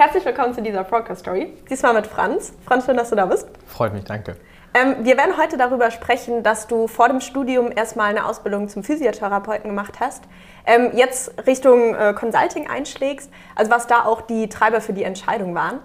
Herzlich 0.00 0.24
willkommen 0.24 0.54
zu 0.54 0.62
dieser 0.62 0.82
Broadcast 0.82 1.20
Story. 1.20 1.52
Diesmal 1.68 1.92
mit 1.92 2.06
Franz. 2.06 2.54
Franz, 2.64 2.86
schön, 2.86 2.96
dass 2.96 3.10
du 3.10 3.16
da 3.16 3.26
bist. 3.26 3.46
Freut 3.66 3.92
mich, 3.92 4.04
danke. 4.04 4.34
Ähm, 4.72 5.04
wir 5.04 5.18
werden 5.18 5.36
heute 5.36 5.58
darüber 5.58 5.90
sprechen, 5.90 6.42
dass 6.42 6.66
du 6.66 6.86
vor 6.86 7.08
dem 7.08 7.20
Studium 7.20 7.70
erstmal 7.70 8.08
eine 8.08 8.24
Ausbildung 8.24 8.70
zum 8.70 8.82
Physiotherapeuten 8.82 9.68
gemacht 9.68 10.00
hast, 10.00 10.24
ähm, 10.64 10.92
jetzt 10.94 11.46
Richtung 11.46 11.94
äh, 11.94 12.14
Consulting 12.14 12.66
einschlägst, 12.66 13.30
also 13.54 13.70
was 13.70 13.88
da 13.88 14.06
auch 14.06 14.22
die 14.22 14.48
Treiber 14.48 14.80
für 14.80 14.94
die 14.94 15.02
Entscheidung 15.02 15.54
waren. 15.54 15.80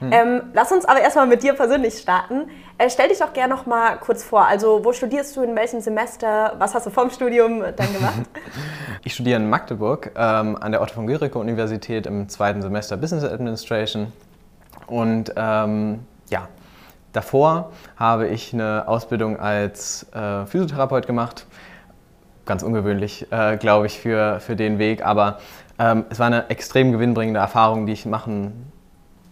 Hm. 0.00 0.12
Ähm, 0.12 0.42
lass 0.54 0.72
uns 0.72 0.86
aber 0.86 1.00
erstmal 1.00 1.26
mit 1.26 1.42
dir 1.42 1.52
persönlich 1.52 1.98
starten. 1.98 2.48
Äh, 2.78 2.88
stell 2.88 3.08
dich 3.08 3.18
doch 3.18 3.34
gerne 3.34 3.54
noch 3.54 3.66
mal 3.66 3.96
kurz 3.98 4.24
vor. 4.24 4.46
Also, 4.46 4.82
wo 4.82 4.92
studierst 4.92 5.36
du, 5.36 5.42
in 5.42 5.54
welchem 5.54 5.80
Semester? 5.80 6.54
Was 6.58 6.74
hast 6.74 6.86
du 6.86 6.90
vom 6.90 7.10
Studium 7.10 7.62
dann 7.76 7.92
gemacht? 7.92 8.22
ich 9.04 9.12
studiere 9.12 9.38
in 9.38 9.50
Magdeburg 9.50 10.12
ähm, 10.16 10.56
an 10.56 10.72
der 10.72 10.80
Otto 10.80 10.94
von 10.94 11.06
Guericke 11.06 11.38
Universität 11.38 12.06
im 12.06 12.28
zweiten 12.30 12.62
Semester 12.62 12.96
Business 12.96 13.24
Administration. 13.24 14.10
Und 14.86 15.34
ähm, 15.36 16.00
ja, 16.30 16.48
davor 17.12 17.72
habe 17.96 18.28
ich 18.28 18.54
eine 18.54 18.88
Ausbildung 18.88 19.38
als 19.38 20.06
äh, 20.14 20.46
Physiotherapeut 20.46 21.06
gemacht. 21.06 21.46
Ganz 22.46 22.62
ungewöhnlich, 22.62 23.30
äh, 23.30 23.58
glaube 23.58 23.86
ich, 23.86 24.00
für, 24.00 24.40
für 24.40 24.56
den 24.56 24.78
Weg. 24.78 25.04
Aber 25.04 25.38
ähm, 25.78 26.06
es 26.08 26.18
war 26.18 26.26
eine 26.26 26.48
extrem 26.48 26.90
gewinnbringende 26.90 27.38
Erfahrung, 27.38 27.84
die 27.84 27.92
ich 27.92 28.06
machen 28.06 28.69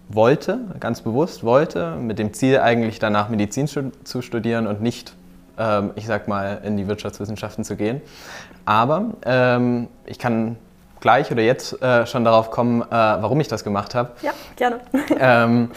wollte, 0.09 0.59
ganz 0.81 1.03
bewusst 1.03 1.45
wollte, 1.45 1.97
mit 1.97 2.19
dem 2.19 2.33
Ziel 2.33 2.61
eigentlich 2.61 2.99
danach 2.99 3.29
Medizin 3.29 3.69
zu 3.69 4.23
studieren 4.23 4.67
und 4.67 4.81
nicht, 4.81 5.15
ähm, 5.59 5.91
ich 5.97 6.07
sag 6.07 6.29
mal, 6.29 6.61
in 6.65 6.77
die 6.77 6.89
Wirtschaftswissenschaften 6.89 7.65
zu 7.65 7.77
gehen. 7.77 8.01
Aber 8.65 9.11
ähm, 9.25 9.89
ich 10.07 10.19
kann 10.19 10.57
gleich 11.01 11.31
oder 11.31 11.43
jetzt 11.43 11.81
äh, 11.83 12.07
schon 12.07 12.25
darauf 12.25 12.51
kommen, 12.51 12.83
äh, 12.83 12.87
warum 12.91 13.41
ich 13.41 13.49
das 13.49 13.65
gemacht 13.65 13.95
habe. 13.95 14.13
Ja, 14.23 14.33
gerne. 14.57 14.81
ähm, 15.19 15.71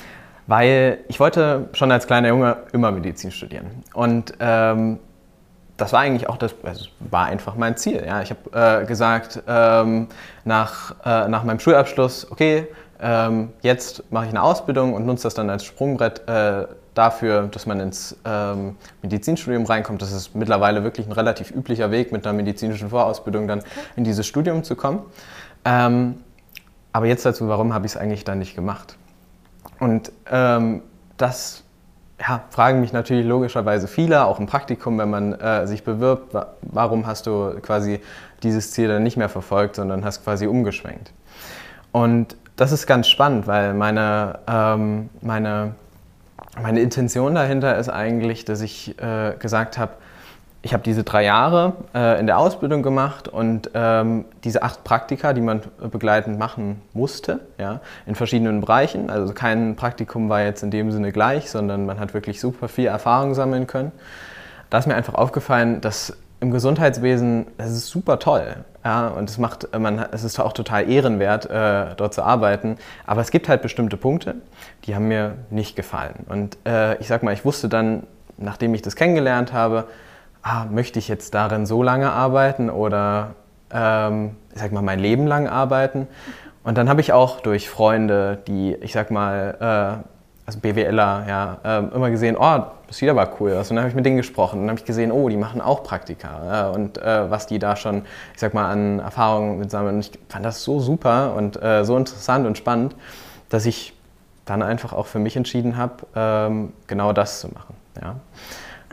weil 0.47 0.99
ich 1.07 1.19
wollte 1.19 1.69
schon 1.73 1.91
als 1.91 2.07
kleiner 2.07 2.29
Junge 2.29 2.57
immer 2.73 2.91
Medizin 2.91 3.31
studieren. 3.31 3.83
Und 3.93 4.33
ähm, 4.39 4.99
das 5.77 5.93
war 5.93 6.01
eigentlich 6.01 6.29
auch 6.29 6.37
das, 6.37 6.53
also 6.63 6.85
war 6.99 7.25
einfach 7.25 7.55
mein 7.55 7.77
Ziel. 7.77 8.03
Ja. 8.05 8.21
Ich 8.21 8.31
habe 8.31 8.81
äh, 8.81 8.85
gesagt, 8.85 9.41
ähm, 9.47 10.07
nach, 10.45 10.95
äh, 11.05 11.27
nach 11.27 11.43
meinem 11.43 11.59
Schulabschluss, 11.59 12.29
okay, 12.31 12.67
ähm, 13.01 13.49
jetzt 13.61 14.03
mache 14.11 14.25
ich 14.25 14.29
eine 14.29 14.43
Ausbildung 14.43 14.93
und 14.93 15.05
nutze 15.05 15.23
das 15.23 15.33
dann 15.33 15.49
als 15.49 15.65
Sprungbrett 15.65 16.27
äh, 16.27 16.67
dafür, 16.93 17.47
dass 17.47 17.65
man 17.65 17.79
ins 17.79 18.15
ähm, 18.25 18.75
Medizinstudium 19.01 19.65
reinkommt. 19.65 20.01
Das 20.01 20.11
ist 20.11 20.35
mittlerweile 20.35 20.83
wirklich 20.83 21.07
ein 21.07 21.11
relativ 21.11 21.51
üblicher 21.51 21.89
Weg, 21.91 22.11
mit 22.11 22.27
einer 22.27 22.35
medizinischen 22.35 22.89
Vorausbildung 22.89 23.47
dann 23.47 23.63
in 23.95 24.03
dieses 24.03 24.27
Studium 24.27 24.63
zu 24.63 24.75
kommen. 24.75 24.99
Ähm, 25.65 26.15
aber 26.93 27.05
jetzt 27.07 27.25
dazu, 27.25 27.47
warum 27.47 27.73
habe 27.73 27.85
ich 27.85 27.93
es 27.93 27.97
eigentlich 27.97 28.23
dann 28.23 28.39
nicht 28.39 28.55
gemacht? 28.55 28.97
Und 29.79 30.11
ähm, 30.29 30.81
das 31.17 31.63
ja, 32.19 32.43
fragen 32.49 32.81
mich 32.81 32.93
natürlich 32.93 33.25
logischerweise 33.25 33.87
viele, 33.87 34.25
auch 34.25 34.39
im 34.39 34.45
Praktikum, 34.45 34.97
wenn 34.99 35.09
man 35.09 35.33
äh, 35.33 35.65
sich 35.65 35.83
bewirbt, 35.83 36.35
warum 36.61 37.07
hast 37.07 37.25
du 37.25 37.55
quasi 37.61 37.99
dieses 38.43 38.71
Ziel 38.71 38.89
dann 38.89 39.01
nicht 39.01 39.17
mehr 39.17 39.29
verfolgt, 39.29 39.77
sondern 39.77 40.05
hast 40.05 40.23
quasi 40.23 40.45
umgeschwenkt. 40.45 41.13
Und 41.91 42.35
das 42.61 42.71
ist 42.71 42.85
ganz 42.85 43.07
spannend, 43.07 43.47
weil 43.47 43.73
meine, 43.73 44.37
ähm, 44.47 45.09
meine, 45.21 45.73
meine 46.61 46.79
Intention 46.79 47.33
dahinter 47.33 47.75
ist 47.79 47.89
eigentlich, 47.89 48.45
dass 48.45 48.61
ich 48.61 49.01
äh, 49.01 49.33
gesagt 49.39 49.79
habe, 49.79 49.93
ich 50.61 50.71
habe 50.71 50.83
diese 50.83 51.03
drei 51.03 51.23
Jahre 51.23 51.73
äh, 51.95 52.19
in 52.19 52.27
der 52.27 52.37
Ausbildung 52.37 52.83
gemacht 52.83 53.27
und 53.27 53.71
ähm, 53.73 54.25
diese 54.43 54.61
acht 54.61 54.83
Praktika, 54.83 55.33
die 55.33 55.41
man 55.41 55.61
begleitend 55.91 56.37
machen 56.37 56.83
musste, 56.93 57.39
ja, 57.57 57.79
in 58.05 58.13
verschiedenen 58.13 58.61
Bereichen. 58.61 59.09
Also 59.09 59.33
kein 59.33 59.75
Praktikum 59.75 60.29
war 60.29 60.43
jetzt 60.43 60.61
in 60.61 60.69
dem 60.69 60.91
Sinne 60.91 61.11
gleich, 61.11 61.49
sondern 61.49 61.87
man 61.87 61.99
hat 61.99 62.13
wirklich 62.13 62.39
super 62.39 62.67
viel 62.67 62.85
Erfahrung 62.85 63.33
sammeln 63.33 63.65
können. 63.65 63.91
Da 64.69 64.77
ist 64.77 64.85
mir 64.85 64.93
einfach 64.93 65.15
aufgefallen, 65.15 65.81
dass 65.81 66.15
im 66.41 66.51
Gesundheitswesen, 66.51 67.47
das 67.57 67.71
ist 67.71 67.87
super 67.87 68.19
toll. 68.19 68.65
Ja, 68.83 69.09
und 69.09 69.29
es 69.29 69.37
macht, 69.37 69.77
man, 69.77 70.03
es 70.11 70.23
ist 70.23 70.39
auch 70.39 70.53
total 70.53 70.89
ehrenwert, 70.89 71.47
äh, 71.49 71.95
dort 71.95 72.15
zu 72.15 72.23
arbeiten. 72.23 72.77
Aber 73.05 73.21
es 73.21 73.29
gibt 73.29 73.47
halt 73.47 73.61
bestimmte 73.61 73.95
Punkte, 73.95 74.35
die 74.85 74.95
haben 74.95 75.07
mir 75.07 75.35
nicht 75.51 75.75
gefallen. 75.75 76.25
Und 76.27 76.57
äh, 76.65 76.97
ich 76.97 77.07
sag 77.07 77.21
mal, 77.21 77.31
ich 77.33 77.45
wusste 77.45 77.69
dann, 77.69 78.07
nachdem 78.37 78.73
ich 78.73 78.81
das 78.81 78.95
kennengelernt 78.95 79.53
habe, 79.53 79.85
ah, 80.41 80.65
möchte 80.65 80.97
ich 80.97 81.07
jetzt 81.07 81.35
darin 81.35 81.67
so 81.67 81.83
lange 81.83 82.11
arbeiten 82.11 82.71
oder 82.71 83.35
ähm, 83.71 84.35
ich 84.53 84.59
sag 84.59 84.71
mal 84.71 84.81
mein 84.81 84.99
Leben 84.99 85.27
lang 85.27 85.47
arbeiten. 85.47 86.07
Und 86.63 86.75
dann 86.75 86.89
habe 86.89 87.01
ich 87.01 87.13
auch 87.13 87.39
durch 87.39 87.69
Freunde, 87.69 88.39
die, 88.47 88.73
ich 88.81 88.93
sag 88.93 89.11
mal, 89.11 90.01
äh, 90.03 90.10
also 90.45 90.59
BWLer, 90.59 91.25
ja, 91.27 91.57
äh, 91.63 91.95
immer 91.95 92.09
gesehen, 92.09 92.35
oh, 92.37 92.63
das 92.87 92.97
sieht 92.97 93.09
aber 93.09 93.29
cool 93.39 93.53
aus. 93.53 93.69
Und 93.69 93.75
dann 93.75 93.83
habe 93.83 93.89
ich 93.89 93.95
mit 93.95 94.05
denen 94.05 94.17
gesprochen 94.17 94.59
und 94.59 94.67
dann 94.67 94.71
habe 94.71 94.79
ich 94.79 94.85
gesehen, 94.85 95.11
oh, 95.11 95.29
die 95.29 95.37
machen 95.37 95.61
auch 95.61 95.83
Praktika 95.83 96.69
äh, 96.69 96.75
und 96.75 96.97
äh, 96.97 97.29
was 97.29 97.47
die 97.47 97.59
da 97.59 97.75
schon, 97.75 98.03
ich 98.33 98.39
sag 98.39 98.53
mal, 98.53 98.69
an 98.69 98.99
Erfahrungen 98.99 99.59
mit 99.59 99.71
sammeln. 99.71 99.95
Und 99.95 100.01
ich 100.01 100.11
fand 100.29 100.43
das 100.45 100.63
so 100.63 100.79
super 100.79 101.35
und 101.35 101.61
äh, 101.61 101.85
so 101.85 101.95
interessant 101.95 102.45
und 102.45 102.57
spannend, 102.57 102.95
dass 103.49 103.65
ich 103.65 103.93
dann 104.45 104.61
einfach 104.61 104.93
auch 104.93 105.05
für 105.05 105.19
mich 105.19 105.37
entschieden 105.37 105.77
habe, 105.77 105.95
ähm, 106.15 106.73
genau 106.87 107.13
das 107.13 107.39
zu 107.39 107.47
machen. 107.47 107.75
Ja. 108.01 108.15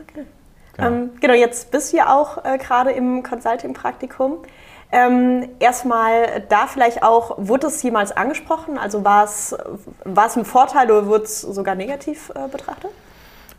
Okay. 0.01 0.25
Genau. 0.73 0.87
Ähm, 0.87 1.09
genau, 1.19 1.33
jetzt 1.33 1.71
bist 1.71 1.91
du 1.91 1.97
ja 1.97 2.15
auch 2.15 2.45
äh, 2.45 2.57
gerade 2.57 2.91
im 2.91 3.23
Consulting-Praktikum. 3.23 4.37
Ähm, 4.91 5.49
erstmal 5.59 6.43
da 6.49 6.65
vielleicht 6.65 7.03
auch, 7.03 7.35
wurde 7.37 7.67
es 7.67 7.81
jemals 7.83 8.11
angesprochen? 8.11 8.79
Also 8.79 9.03
war 9.03 9.25
es, 9.25 9.55
ein 10.03 10.45
Vorteil 10.45 10.89
oder 10.89 11.05
wurde 11.05 11.25
es 11.25 11.41
sogar 11.41 11.75
negativ 11.75 12.31
äh, 12.35 12.47
betrachtet? 12.47 12.89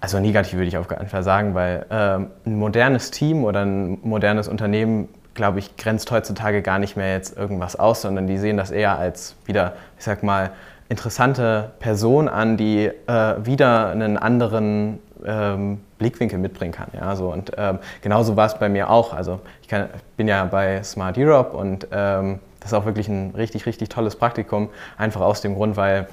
Also 0.00 0.18
negativ 0.18 0.54
würde 0.54 0.68
ich 0.68 0.76
auf 0.76 0.88
keinen 0.88 1.08
Fall 1.08 1.22
sagen, 1.22 1.54
weil 1.54 1.86
ähm, 1.90 2.30
ein 2.46 2.56
modernes 2.56 3.10
Team 3.10 3.44
oder 3.44 3.64
ein 3.64 3.98
modernes 4.02 4.48
Unternehmen, 4.48 5.08
glaube 5.34 5.60
ich, 5.60 5.76
grenzt 5.76 6.10
heutzutage 6.10 6.62
gar 6.62 6.78
nicht 6.78 6.96
mehr 6.96 7.12
jetzt 7.12 7.36
irgendwas 7.36 7.76
aus, 7.76 8.02
sondern 8.02 8.26
die 8.26 8.38
sehen 8.38 8.56
das 8.56 8.70
eher 8.70 8.98
als 8.98 9.36
wieder, 9.44 9.74
ich 9.98 10.04
sag 10.04 10.22
mal, 10.22 10.50
interessante 10.88 11.70
Person 11.78 12.28
an, 12.28 12.56
die 12.56 12.86
äh, 12.86 13.34
wieder 13.44 13.90
einen 13.90 14.16
anderen 14.16 14.98
ähm, 15.24 15.80
Blickwinkel 16.00 16.38
mitbringen 16.40 16.72
kann. 16.72 16.88
Ja, 16.92 17.14
so. 17.14 17.32
Und 17.32 17.52
ähm, 17.56 17.78
genauso 18.02 18.36
war 18.36 18.46
es 18.46 18.58
bei 18.58 18.68
mir 18.68 18.90
auch. 18.90 19.14
Also 19.14 19.40
ich 19.62 19.68
kann, 19.68 19.88
bin 20.16 20.26
ja 20.26 20.44
bei 20.46 20.82
Smart 20.82 21.16
Europe 21.16 21.56
und 21.56 21.86
ähm, 21.92 22.40
das 22.58 22.72
ist 22.72 22.74
auch 22.74 22.86
wirklich 22.86 23.08
ein 23.08 23.32
richtig, 23.36 23.66
richtig 23.66 23.88
tolles 23.88 24.16
Praktikum. 24.16 24.70
Einfach 24.98 25.20
aus 25.20 25.40
dem 25.40 25.54
Grund, 25.54 25.76
weil 25.76 26.08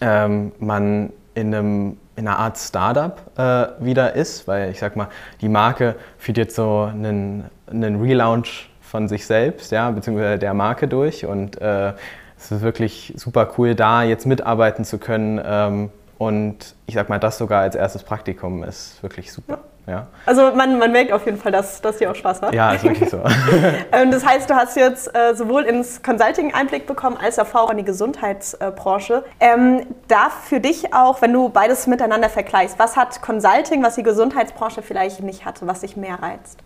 ähm, 0.00 0.52
man 0.58 1.12
in, 1.34 1.54
einem, 1.54 1.96
in 2.16 2.26
einer 2.26 2.38
Art 2.38 2.58
Startup 2.58 3.20
äh, 3.36 3.84
wieder 3.84 4.14
ist, 4.14 4.48
weil 4.48 4.70
ich 4.70 4.80
sag 4.80 4.96
mal, 4.96 5.08
die 5.40 5.48
Marke 5.48 5.94
führt 6.18 6.38
jetzt 6.38 6.56
so 6.56 6.88
einen, 6.90 7.44
einen 7.70 8.00
Relaunch 8.00 8.70
von 8.80 9.08
sich 9.08 9.26
selbst, 9.26 9.72
ja, 9.72 9.90
beziehungsweise 9.90 10.38
der 10.38 10.54
Marke 10.54 10.88
durch 10.88 11.26
und 11.26 11.60
äh, 11.60 11.92
es 12.38 12.50
ist 12.50 12.62
wirklich 12.62 13.14
super 13.16 13.48
cool, 13.56 13.74
da 13.74 14.02
jetzt 14.02 14.26
mitarbeiten 14.26 14.84
zu 14.84 14.98
können 14.98 15.40
ähm, 15.44 15.90
und 16.18 16.74
ich 16.86 16.94
sag 16.94 17.08
mal, 17.08 17.18
das 17.18 17.38
sogar 17.38 17.62
als 17.62 17.74
erstes 17.74 18.02
Praktikum 18.02 18.62
ist 18.62 19.02
wirklich 19.02 19.32
super. 19.32 19.58
Ja. 19.86 19.92
ja. 19.92 20.06
Also 20.24 20.52
man, 20.54 20.78
man 20.78 20.90
merkt 20.92 21.12
auf 21.12 21.26
jeden 21.26 21.38
Fall, 21.38 21.52
dass, 21.52 21.82
dass 21.82 21.98
dir 21.98 22.10
auch 22.10 22.14
Spaß 22.14 22.40
macht. 22.40 22.54
Ja, 22.54 22.72
ist 22.72 22.84
wirklich 22.84 23.10
so. 23.10 23.22
Ähm, 23.92 24.10
das 24.10 24.24
heißt, 24.24 24.48
du 24.50 24.54
hast 24.54 24.76
jetzt 24.76 25.14
äh, 25.14 25.34
sowohl 25.34 25.62
ins 25.62 26.02
Consulting 26.02 26.52
Einblick 26.54 26.86
bekommen, 26.86 27.16
als 27.16 27.38
auch 27.38 27.70
in 27.70 27.78
die 27.78 27.84
Gesundheitsbranche. 27.84 29.24
Ähm, 29.40 29.86
da 30.08 30.30
für 30.30 30.60
dich 30.60 30.92
auch, 30.92 31.22
wenn 31.22 31.32
du 31.32 31.48
beides 31.48 31.86
miteinander 31.86 32.28
vergleichst, 32.28 32.78
was 32.78 32.96
hat 32.96 33.22
Consulting, 33.22 33.82
was 33.82 33.94
die 33.94 34.02
Gesundheitsbranche 34.02 34.82
vielleicht 34.82 35.22
nicht 35.22 35.44
hatte, 35.44 35.66
was 35.66 35.80
dich 35.80 35.96
mehr 35.96 36.20
reizt? 36.22 36.58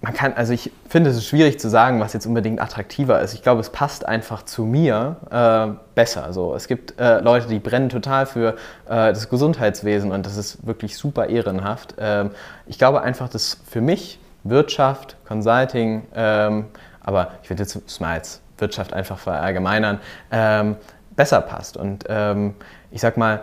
Man 0.00 0.12
kann, 0.12 0.34
also 0.34 0.52
ich 0.52 0.70
finde 0.88 1.10
es 1.10 1.16
ist 1.16 1.26
schwierig 1.26 1.58
zu 1.58 1.68
sagen, 1.68 2.00
was 2.00 2.12
jetzt 2.12 2.26
unbedingt 2.26 2.60
attraktiver 2.60 3.20
ist. 3.20 3.34
Ich 3.34 3.42
glaube, 3.42 3.60
es 3.60 3.70
passt 3.70 4.06
einfach 4.06 4.44
zu 4.44 4.64
mir 4.64 5.16
äh, 5.30 5.78
besser. 5.94 6.32
So, 6.32 6.54
es 6.54 6.68
gibt 6.68 6.98
äh, 7.00 7.20
Leute, 7.20 7.48
die 7.48 7.58
brennen 7.58 7.88
total 7.88 8.26
für 8.26 8.50
äh, 8.50 8.54
das 8.86 9.28
Gesundheitswesen 9.28 10.12
und 10.12 10.26
das 10.26 10.36
ist 10.36 10.66
wirklich 10.66 10.96
super 10.96 11.28
ehrenhaft. 11.28 11.94
Ähm, 11.98 12.30
ich 12.66 12.78
glaube 12.78 13.02
einfach, 13.02 13.28
dass 13.28 13.58
für 13.66 13.80
mich 13.80 14.18
Wirtschaft, 14.44 15.16
Consulting, 15.26 16.06
ähm, 16.14 16.66
aber 17.00 17.32
ich 17.42 17.50
würde 17.50 17.62
jetzt 17.62 18.00
mal 18.00 18.14
als 18.14 18.40
Wirtschaft 18.58 18.92
einfach 18.92 19.18
verallgemeinern, 19.18 20.00
ähm, 20.30 20.76
besser 21.16 21.40
passt. 21.40 21.76
Und 21.76 22.04
ähm, 22.08 22.54
ich 22.90 23.00
sag 23.00 23.16
mal, 23.16 23.42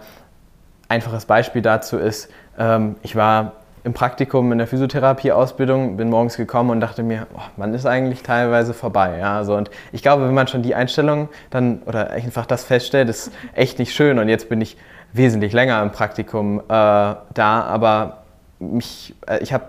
einfaches 0.88 1.26
Beispiel 1.26 1.62
dazu 1.62 1.98
ist, 1.98 2.30
ähm, 2.58 2.96
ich 3.02 3.16
war 3.16 3.54
im 3.84 3.94
Praktikum 3.94 4.52
in 4.52 4.58
der 4.58 4.68
Physiotherapie-Ausbildung, 4.68 5.98
bin 5.98 6.10
morgens 6.10 6.38
gekommen 6.38 6.70
und 6.70 6.80
dachte 6.82 7.04
mir, 7.04 7.28
oh, 7.34 7.42
man 7.58 7.74
ist 7.74 7.86
eigentlich 7.86 8.22
teilweise 8.22 8.74
vorbei. 8.74 9.18
Ja, 9.20 9.44
so. 9.44 9.56
Und 9.56 9.72
ich 9.92 10.02
glaube, 10.02 10.28
wenn 10.28 10.34
man 10.34 10.48
schon 10.48 10.62
die 10.62 10.76
Einstellung 10.76 11.30
dann 11.50 11.82
oder 11.86 12.12
einfach 12.12 12.46
das 12.46 12.64
feststellt, 12.64 13.10
ist 13.10 13.32
echt 13.54 13.80
nicht 13.80 13.94
schön. 13.94 14.20
Und 14.20 14.30
jetzt 14.30 14.50
bin 14.50 14.62
ich 14.62 14.78
wesentlich 15.14 15.54
länger 15.54 15.82
im 15.82 15.92
Praktikum 15.92 16.60
äh, 16.60 16.64
da, 16.68 17.26
aber 17.40 18.24
mich, 18.60 19.16
äh, 19.28 19.40
ich 19.40 19.52
habe 19.54 19.66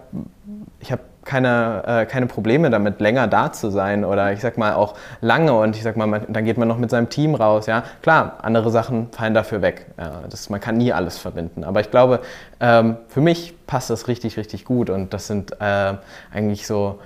ich 0.80 0.92
hab 0.92 1.00
keine, 1.24 1.82
äh, 1.86 2.06
keine 2.06 2.26
Probleme 2.26 2.70
damit, 2.70 3.00
länger 3.00 3.26
da 3.28 3.52
zu 3.52 3.70
sein 3.70 4.04
oder 4.04 4.32
ich 4.32 4.40
sag 4.40 4.58
mal 4.58 4.74
auch 4.74 4.94
lange 5.20 5.52
und 5.52 5.76
ich 5.76 5.82
sag 5.82 5.96
mal, 5.96 6.06
man, 6.06 6.24
dann 6.28 6.44
geht 6.44 6.58
man 6.58 6.68
noch 6.68 6.78
mit 6.78 6.90
seinem 6.90 7.08
Team 7.08 7.34
raus. 7.34 7.66
Ja, 7.66 7.84
klar, 8.02 8.38
andere 8.42 8.70
Sachen 8.70 9.08
fallen 9.12 9.34
dafür 9.34 9.62
weg. 9.62 9.86
Ja, 9.98 10.22
das, 10.28 10.50
man 10.50 10.60
kann 10.60 10.76
nie 10.76 10.92
alles 10.92 11.18
verbinden. 11.18 11.64
Aber 11.64 11.80
ich 11.80 11.90
glaube, 11.90 12.20
ähm, 12.60 12.96
für 13.08 13.20
mich 13.20 13.54
passt 13.66 13.90
das 13.90 14.08
richtig, 14.08 14.36
richtig 14.36 14.64
gut 14.64 14.90
und 14.90 15.14
das 15.14 15.26
sind 15.26 15.52
äh, 15.60 15.94
eigentlich 16.32 16.66
so, 16.66 16.98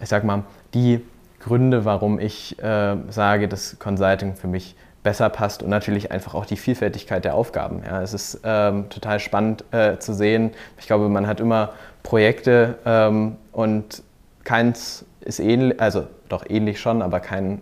ich 0.00 0.08
sag 0.08 0.24
mal, 0.24 0.42
die 0.74 1.04
Gründe, 1.40 1.84
warum 1.84 2.20
ich 2.20 2.58
äh, 2.62 2.96
sage, 3.08 3.48
dass 3.48 3.78
Consulting 3.78 4.36
für 4.36 4.46
mich 4.46 4.76
besser 5.02 5.28
passt 5.30 5.62
und 5.62 5.70
natürlich 5.70 6.12
einfach 6.12 6.34
auch 6.34 6.46
die 6.46 6.56
Vielfältigkeit 6.56 7.24
der 7.24 7.34
Aufgaben. 7.34 7.82
Ja, 7.84 8.02
es 8.02 8.14
ist 8.14 8.40
ähm, 8.44 8.88
total 8.88 9.18
spannend 9.18 9.64
äh, 9.72 9.98
zu 9.98 10.14
sehen. 10.14 10.52
Ich 10.78 10.86
glaube, 10.86 11.08
man 11.08 11.26
hat 11.26 11.40
immer 11.40 11.70
Projekte 12.02 12.78
ähm, 12.84 13.36
und 13.52 14.02
keins 14.44 15.04
ist 15.20 15.40
ähnlich, 15.40 15.80
also 15.80 16.06
doch 16.28 16.44
ähnlich 16.48 16.80
schon, 16.80 17.02
aber 17.02 17.20
kein, 17.20 17.60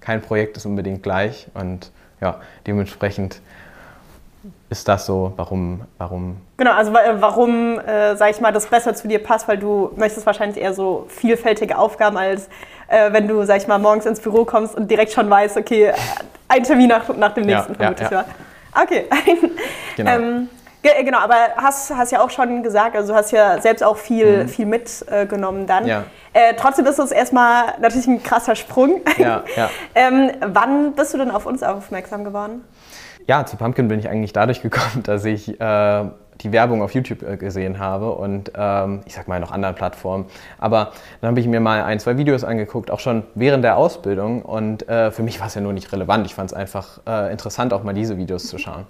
kein 0.00 0.20
Projekt 0.20 0.56
ist 0.56 0.66
unbedingt 0.66 1.02
gleich 1.02 1.48
und 1.54 1.92
ja, 2.20 2.40
dementsprechend 2.66 3.40
ist 4.68 4.86
das 4.86 5.06
so, 5.06 5.32
warum, 5.36 5.82
warum 5.98 6.36
Genau, 6.56 6.72
also 6.72 6.92
warum, 6.92 7.78
äh, 7.80 8.16
sag 8.16 8.30
ich 8.30 8.40
mal, 8.40 8.52
das 8.52 8.66
besser 8.66 8.94
zu 8.94 9.08
dir 9.08 9.22
passt, 9.22 9.48
weil 9.48 9.58
du 9.58 9.90
möchtest 9.96 10.26
wahrscheinlich 10.26 10.62
eher 10.62 10.74
so 10.74 11.06
vielfältige 11.08 11.76
Aufgaben, 11.76 12.16
als 12.16 12.48
äh, 12.88 13.12
wenn 13.12 13.26
du, 13.26 13.44
sag 13.44 13.58
ich 13.58 13.66
mal, 13.66 13.78
morgens 13.78 14.06
ins 14.06 14.20
Büro 14.20 14.44
kommst 14.44 14.76
und 14.76 14.90
direkt 14.90 15.12
schon 15.12 15.28
weißt, 15.28 15.56
okay, 15.56 15.92
ein 16.50 16.62
Termin 16.64 16.88
nach, 16.88 17.08
nach 17.16 17.32
dem 17.32 17.44
nächsten, 17.44 17.72
ja, 17.72 17.78
vermutlich. 17.78 18.10
Ja, 18.10 18.20
ja. 18.20 18.82
Okay. 18.82 19.04
genau. 19.96 20.10
Ähm, 20.10 20.48
genau, 20.82 21.18
aber 21.18 21.34
hast, 21.56 21.90
hast 21.94 22.12
ja 22.12 22.22
auch 22.22 22.30
schon 22.30 22.62
gesagt, 22.62 22.96
also 22.96 23.12
du 23.12 23.18
hast 23.18 23.30
ja 23.32 23.60
selbst 23.60 23.82
auch 23.82 23.96
viel, 23.96 24.44
mhm. 24.44 24.48
viel 24.48 24.66
mitgenommen 24.66 25.64
äh, 25.64 25.66
dann. 25.66 25.86
Ja. 25.86 26.04
Äh, 26.32 26.54
trotzdem 26.56 26.86
ist 26.86 26.98
es 26.98 27.10
erstmal 27.10 27.74
natürlich 27.80 28.06
ein 28.06 28.22
krasser 28.22 28.54
Sprung. 28.54 29.00
Ja, 29.18 29.44
ja. 29.56 29.70
ähm, 29.94 30.30
wann 30.40 30.92
bist 30.92 31.14
du 31.14 31.18
denn 31.18 31.30
auf 31.30 31.46
uns 31.46 31.62
aufmerksam 31.62 32.24
geworden? 32.24 32.64
Ja, 33.26 33.44
zu 33.46 33.56
Pumpkin 33.56 33.88
bin 33.88 33.98
ich 33.98 34.08
eigentlich 34.08 34.32
dadurch 34.32 34.62
gekommen, 34.62 35.02
dass 35.04 35.24
ich 35.24 35.60
äh, 35.60 36.04
die 36.40 36.52
Werbung 36.52 36.82
auf 36.82 36.94
YouTube 36.94 37.22
äh, 37.22 37.36
gesehen 37.36 37.78
habe 37.78 38.12
und 38.12 38.52
ähm, 38.54 39.00
ich 39.06 39.14
sag 39.14 39.28
mal 39.28 39.40
noch 39.40 39.52
anderen 39.52 39.74
Plattformen. 39.74 40.26
Aber 40.58 40.92
dann 41.20 41.30
habe 41.30 41.40
ich 41.40 41.46
mir 41.46 41.60
mal 41.60 41.82
ein, 41.82 42.00
zwei 42.00 42.18
Videos 42.18 42.44
angeguckt, 42.44 42.90
auch 42.90 43.00
schon 43.00 43.24
während 43.34 43.64
der 43.64 43.76
Ausbildung 43.76 44.42
und 44.42 44.88
äh, 44.88 45.10
für 45.10 45.22
mich 45.22 45.40
war 45.40 45.46
es 45.46 45.54
ja 45.54 45.60
nur 45.60 45.72
nicht 45.72 45.92
relevant. 45.92 46.26
Ich 46.26 46.34
fand 46.34 46.50
es 46.50 46.56
einfach 46.56 47.00
äh, 47.06 47.32
interessant, 47.32 47.72
auch 47.72 47.82
mal 47.82 47.94
diese 47.94 48.16
Videos 48.16 48.46
zu 48.46 48.58
schauen. 48.58 48.86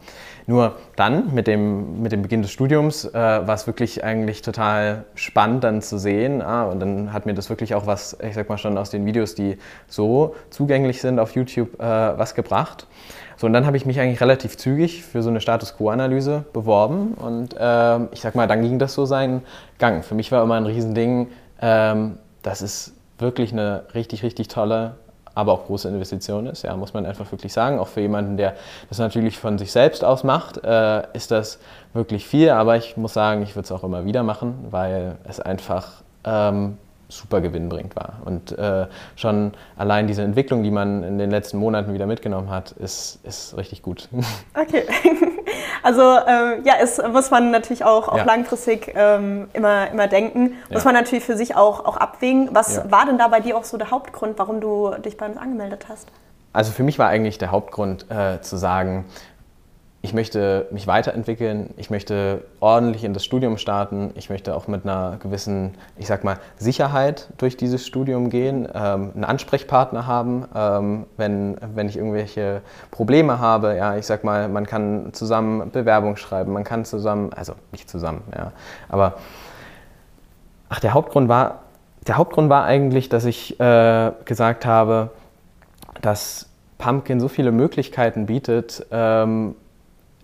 Nur 0.47 0.77
dann, 0.97 1.33
mit 1.35 1.47
dem, 1.47 2.03
mit 2.03 2.13
dem 2.13 2.23
Beginn 2.23 2.43
des 2.43 2.51
Studiums, 2.51 3.05
äh, 3.05 3.13
war 3.13 3.55
es 3.55 3.67
wirklich 3.67 4.03
eigentlich 4.03 4.43
total 4.43 5.05
spannend 5.15 5.65
dann 5.65 5.83
zu 5.83 5.99
sehen. 5.99 6.43
Ah, 6.43 6.65
und 6.65 6.81
dann 6.81 7.13
hat 7.13 7.27
mir 7.27 7.35
das 7.35 7.51
wirklich 7.51 7.75
auch 7.75 7.87
was, 7.87 8.17
ich 8.23 8.35
sag 8.35 8.49
mal 8.49 8.59
schon 8.59 8.77
aus 8.79 8.91
den 8.91 9.07
Videos, 9.07 9.35
die 9.35 9.59
so 9.87 10.35
zugänglich 10.51 11.01
sind 11.01 11.19
auf 11.19 11.35
YouTube, 11.35 11.81
äh, 11.81 11.85
was 11.85 12.35
gebracht. 12.35 12.87
So, 13.41 13.47
und 13.47 13.55
dann 13.55 13.65
habe 13.65 13.79
ich 13.79 13.87
mich 13.87 13.99
eigentlich 13.99 14.21
relativ 14.21 14.59
zügig 14.59 15.03
für 15.03 15.23
so 15.23 15.31
eine 15.31 15.41
Status 15.41 15.75
Quo-Analyse 15.75 16.45
beworben 16.53 17.15
und 17.15 17.57
ähm, 17.59 18.09
ich 18.13 18.21
sag 18.21 18.35
mal, 18.35 18.47
dann 18.47 18.61
ging 18.61 18.79
das 18.79 18.93
so 18.93 19.07
seinen 19.07 19.41
Gang. 19.79 20.05
Für 20.05 20.15
mich 20.15 20.31
war 20.31 20.43
immer 20.43 20.57
ein 20.57 20.67
Riesending, 20.67 21.29
ähm, 21.63 22.19
dass 22.43 22.61
es 22.61 22.93
wirklich 23.19 23.55
eine 23.55 23.85
richtig, 23.95 24.23
richtig 24.25 24.49
tolle, 24.49 24.97
aber 25.35 25.55
auch 25.55 25.65
große 25.65 25.89
Investition 25.89 26.49
ist, 26.49 26.65
ja, 26.65 26.77
muss 26.77 26.93
man 26.93 27.07
einfach 27.07 27.33
wirklich 27.33 27.55
sagen. 27.55 27.79
Auch 27.79 27.89
für 27.89 28.03
jemanden, 28.03 28.37
der 28.37 28.57
das 28.91 28.99
natürlich 28.99 29.39
von 29.39 29.57
sich 29.57 29.73
selbst 29.73 30.05
aus 30.05 30.23
macht, 30.23 30.63
äh, 30.63 31.05
ist 31.15 31.31
das 31.31 31.61
wirklich 31.95 32.27
viel, 32.27 32.51
aber 32.51 32.77
ich 32.77 32.99
muss 32.99 33.15
sagen, 33.15 33.41
ich 33.41 33.57
würde 33.57 33.65
es 33.65 33.73
auch 33.73 33.85
immer 33.85 34.05
wieder 34.05 34.23
machen, 34.23 34.67
weil 34.71 35.17
es 35.25 35.41
einfach 35.41 36.03
ähm, 36.25 36.77
super 37.11 37.41
gewinnbringend 37.41 37.97
war. 37.97 38.15
Und 38.25 38.57
äh, 38.59 38.87
schon 39.17 39.53
allein 39.77 40.07
diese 40.07 40.23
Entwicklung, 40.23 40.63
die 40.63 40.71
man 40.71 41.03
in 41.03 41.19
den 41.19 41.31
letzten 41.31 41.59
Monaten 41.59 41.93
wieder 41.93 42.07
mitgenommen 42.07 42.51
hat, 42.51 42.73
ist, 42.73 43.19
ist 43.25 43.57
richtig 43.57 43.83
gut. 43.83 44.09
Okay. 44.55 44.85
Also 45.83 46.03
äh, 46.03 46.61
ja, 46.63 46.75
es 46.81 47.01
muss 47.11 47.31
man 47.31 47.51
natürlich 47.51 47.85
auch, 47.85 48.09
auch 48.09 48.19
ja. 48.19 48.25
langfristig 48.25 48.93
ähm, 48.95 49.49
immer, 49.55 49.91
immer 49.91 50.09
denken. 50.09 50.57
Muss 50.69 50.85
ja. 50.85 50.93
man 50.93 50.95
natürlich 50.95 51.25
für 51.25 51.37
sich 51.37 51.57
auch, 51.57 51.87
auch 51.87 51.97
abwägen. 51.97 52.51
Was 52.53 52.77
ja. 52.77 52.91
war 52.91 53.07
denn 53.07 53.17
da 53.17 53.29
bei 53.29 53.41
dir 53.41 53.57
auch 53.57 53.65
so 53.65 53.79
der 53.79 53.91
Hauptgrund, 53.91 54.39
warum 54.39 54.61
du 54.61 54.95
dich 55.05 55.17
bei 55.17 55.27
uns 55.27 55.39
angemeldet 55.39 55.87
hast? 55.89 56.09
Also 56.53 56.73
für 56.73 56.83
mich 56.83 56.99
war 56.99 57.09
eigentlich 57.09 57.39
der 57.39 57.51
Hauptgrund 57.51 58.11
äh, 58.11 58.41
zu 58.41 58.57
sagen, 58.57 59.07
ich 60.03 60.15
möchte 60.15 60.67
mich 60.71 60.87
weiterentwickeln, 60.87 61.75
ich 61.77 61.91
möchte 61.91 62.43
ordentlich 62.61 63.05
in 63.05 63.13
das 63.13 63.23
Studium 63.23 63.59
starten, 63.59 64.13
ich 64.15 64.31
möchte 64.31 64.55
auch 64.55 64.67
mit 64.67 64.85
einer 64.85 65.19
gewissen, 65.19 65.75
ich 65.99 66.07
sag 66.07 66.25
mal, 66.25 66.39
Sicherheit 66.57 67.29
durch 67.37 67.59
dieses 67.59 67.87
Studium 67.87 68.31
gehen, 68.31 68.67
ähm, 68.73 69.11
einen 69.15 69.25
Ansprechpartner 69.25 70.07
haben, 70.07 70.47
ähm, 70.55 71.05
wenn, 71.19 71.59
wenn 71.75 71.89
ich 71.89 71.99
irgendwelche 71.99 72.63
Probleme 72.91 73.41
habe. 73.41 73.77
Ja, 73.77 73.97
ich 73.97 74.07
sag 74.07 74.25
mal, 74.25 74.49
man 74.49 74.65
kann 74.65 75.13
zusammen 75.13 75.71
Bewerbung 75.71 76.17
schreiben, 76.17 76.53
man 76.53 76.65
kann 76.65 76.87
zusammen, 76.87 77.35
also 77.35 77.53
nicht 77.71 77.91
zusammen, 77.91 78.23
ja, 78.35 78.53
aber 78.89 79.17
ach, 80.71 80.81
der 80.81 80.95
Hauptgrund 80.95 81.29
war, 81.29 81.65
der 82.07 82.17
Hauptgrund 82.17 82.49
war 82.49 82.65
eigentlich, 82.65 83.11
dass 83.11 83.27
ich 83.27 83.61
äh, 83.61 84.13
gesagt 84.25 84.65
habe, 84.65 85.11
dass 86.01 86.49
Pumpkin 86.79 87.21
so 87.21 87.29
viele 87.29 87.53
Möglichkeiten 87.53 88.25
bietet, 88.25 88.87
ähm, 88.91 89.55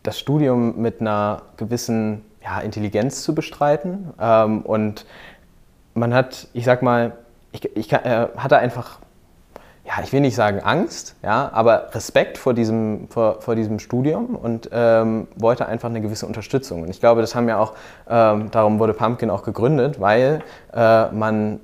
das 0.07 0.19
Studium 0.19 0.81
mit 0.81 1.01
einer 1.01 1.43
gewissen 1.57 2.25
ja, 2.43 2.61
Intelligenz 2.61 3.23
zu 3.23 3.35
bestreiten. 3.35 4.13
Ähm, 4.21 4.63
und 4.63 5.05
man 5.95 6.15
hat, 6.15 6.49
ich 6.53 6.65
sag 6.65 6.83
mal, 6.83 7.13
ich, 7.53 7.77
ich 7.77 7.93
äh, 7.93 8.29
hatte 8.37 8.59
einfach, 8.59 8.99
ja, 9.85 9.95
ich 10.03 10.13
will 10.13 10.21
nicht 10.21 10.37
sagen 10.37 10.61
Angst, 10.61 11.17
ja, 11.23 11.51
aber 11.53 11.95
Respekt 11.95 12.39
vor 12.39 12.55
diesem, 12.55 13.09
vor, 13.09 13.41
vor 13.41 13.55
diesem 13.55 13.79
Studium 13.79 14.37
und 14.37 14.69
ähm, 14.73 15.29
wollte 15.37 15.67
einfach 15.67 15.89
eine 15.89 16.01
gewisse 16.01 16.27
Unterstützung. 16.27 16.83
Und 16.83 16.91
ich 16.91 17.01
glaube, 17.01 17.21
das 17.21 17.35
haben 17.35 17.49
ja 17.49 17.59
auch, 17.59 17.73
ähm, 18.09 18.51
darum 18.51 18.79
wurde 18.79 18.95
Pumpkin 18.95 19.31
auch 19.31 19.43
gegründet, 19.43 20.01
weil 20.01 20.43
äh, 20.73 21.11
man 21.11 21.61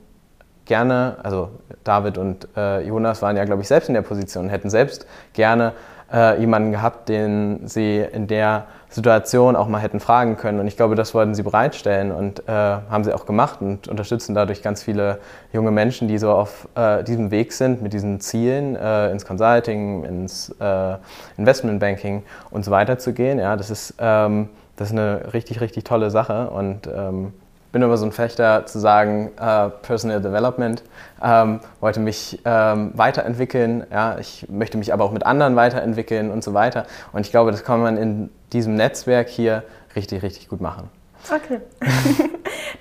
gerne, 0.64 1.16
also 1.22 1.50
David 1.84 2.18
und 2.18 2.48
äh, 2.56 2.80
Jonas 2.86 3.22
waren 3.22 3.36
ja, 3.36 3.44
glaube 3.44 3.62
ich, 3.62 3.68
selbst 3.68 3.88
in 3.88 3.94
der 3.94 4.02
Position, 4.02 4.48
hätten 4.48 4.70
selbst 4.70 5.06
gerne 5.32 5.72
äh, 6.12 6.38
jemanden 6.38 6.72
gehabt, 6.72 7.08
den 7.08 7.66
sie 7.66 7.98
in 7.98 8.26
der 8.26 8.66
Situation 8.90 9.56
auch 9.56 9.68
mal 9.68 9.80
hätten 9.80 10.00
fragen 10.00 10.36
können. 10.36 10.60
Und 10.60 10.66
ich 10.66 10.76
glaube, 10.76 10.94
das 10.94 11.14
wollten 11.14 11.34
sie 11.34 11.42
bereitstellen 11.42 12.12
und 12.12 12.46
äh, 12.46 12.52
haben 12.52 13.04
sie 13.04 13.14
auch 13.14 13.24
gemacht 13.24 13.62
und 13.62 13.88
unterstützen 13.88 14.34
dadurch 14.34 14.62
ganz 14.62 14.82
viele 14.82 15.18
junge 15.52 15.70
Menschen, 15.70 16.08
die 16.08 16.18
so 16.18 16.30
auf 16.30 16.68
äh, 16.74 17.02
diesem 17.02 17.30
Weg 17.30 17.52
sind, 17.52 17.82
mit 17.82 17.94
diesen 17.94 18.20
Zielen 18.20 18.76
äh, 18.76 19.10
ins 19.10 19.24
Consulting, 19.24 20.04
ins 20.04 20.54
äh, 20.60 20.96
Investmentbanking 21.38 22.22
und 22.50 22.64
so 22.64 22.70
weiter 22.70 22.98
zu 22.98 23.14
gehen. 23.14 23.38
Ja, 23.38 23.56
das 23.56 23.70
ist, 23.70 23.94
ähm, 23.98 24.50
das 24.76 24.88
ist 24.88 24.92
eine 24.92 25.32
richtig, 25.32 25.60
richtig 25.60 25.84
tolle 25.84 26.10
Sache 26.10 26.50
und 26.50 26.86
ähm, 26.86 27.32
bin 27.72 27.82
immer 27.82 27.96
so 27.96 28.04
ein 28.04 28.12
Fechter 28.12 28.66
zu 28.66 28.78
sagen, 28.78 29.32
äh, 29.40 29.70
Personal 29.70 30.20
Development, 30.20 30.82
ähm, 31.22 31.60
wollte 31.80 32.00
mich 32.00 32.40
ähm, 32.44 32.92
weiterentwickeln, 32.94 33.86
ja, 33.90 34.18
ich 34.18 34.46
möchte 34.48 34.76
mich 34.76 34.92
aber 34.92 35.04
auch 35.04 35.12
mit 35.12 35.24
anderen 35.24 35.56
weiterentwickeln 35.56 36.30
und 36.30 36.44
so 36.44 36.54
weiter. 36.54 36.86
Und 37.12 37.22
ich 37.22 37.30
glaube, 37.30 37.50
das 37.50 37.64
kann 37.64 37.80
man 37.80 37.96
in 37.96 38.30
diesem 38.52 38.74
Netzwerk 38.74 39.28
hier 39.28 39.64
richtig, 39.96 40.22
richtig 40.22 40.48
gut 40.48 40.60
machen. 40.60 40.90
Okay. 41.30 41.60